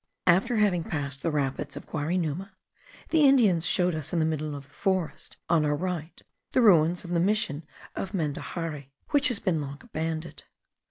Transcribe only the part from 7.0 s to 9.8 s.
of the mission of Mendaxari, which has been long